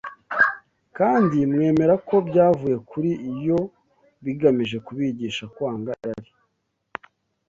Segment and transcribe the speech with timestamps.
[0.97, 3.11] kandi mwemera ko byavuye kuri
[3.47, 3.59] yo,
[4.23, 6.31] bigamije kubigisha kwanga irari